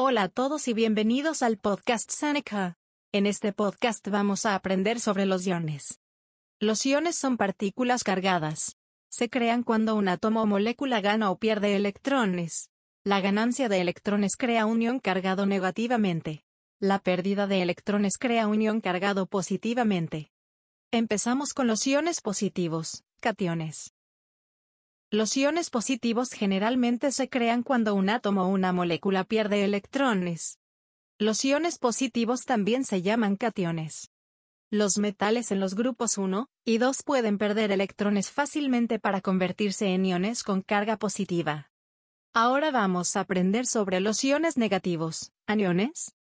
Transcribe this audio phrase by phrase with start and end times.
[0.00, 2.78] Hola a todos y bienvenidos al podcast Seneca.
[3.10, 5.98] En este podcast vamos a aprender sobre los iones.
[6.60, 8.76] Los iones son partículas cargadas.
[9.08, 12.70] Se crean cuando un átomo o molécula gana o pierde electrones.
[13.02, 16.44] La ganancia de electrones crea un ion cargado negativamente.
[16.78, 20.30] La pérdida de electrones crea un ion cargado positivamente.
[20.92, 23.94] Empezamos con los iones positivos, cationes.
[25.10, 30.58] Los iones positivos generalmente se crean cuando un átomo o una molécula pierde electrones.
[31.18, 34.10] Los iones positivos también se llaman cationes.
[34.70, 40.04] Los metales en los grupos 1 y 2 pueden perder electrones fácilmente para convertirse en
[40.04, 41.70] iones con carga positiva.
[42.34, 46.16] Ahora vamos a aprender sobre los iones negativos, aniones.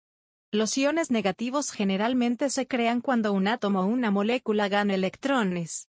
[0.51, 5.89] Los iones negativos generalmente se crean cuando un átomo o una molécula gana electrones.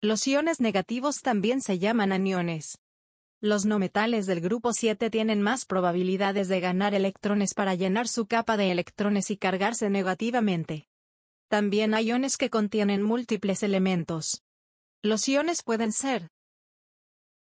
[0.00, 2.78] Los iones negativos también se llaman aniones.
[3.40, 8.26] Los no metales del grupo 7 tienen más probabilidades de ganar electrones para llenar su
[8.26, 10.86] capa de electrones y cargarse negativamente.
[11.48, 14.44] También hay iones que contienen múltiples elementos.
[15.02, 16.28] Los iones pueden ser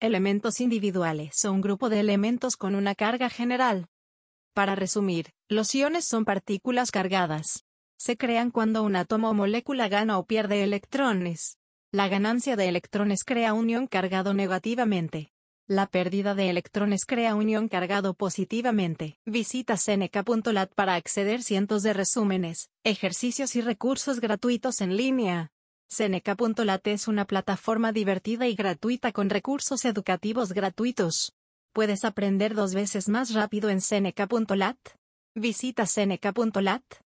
[0.00, 3.88] elementos individuales o un grupo de elementos con una carga general.
[4.54, 7.66] Para resumir, los iones son partículas cargadas.
[7.98, 11.58] Se crean cuando un átomo o molécula gana o pierde electrones.
[11.90, 15.32] La ganancia de electrones crea un ion cargado negativamente.
[15.66, 19.16] La pérdida de electrones crea un ion cargado positivamente.
[19.24, 25.50] Visita seneca.lat para acceder cientos de resúmenes, ejercicios y recursos gratuitos en línea.
[25.88, 31.32] Seneca.lat es una plataforma divertida y gratuita con recursos educativos gratuitos.
[31.72, 34.76] Puedes aprender dos veces más rápido en seneca.lat.
[35.34, 36.82] Visita seneca.lat.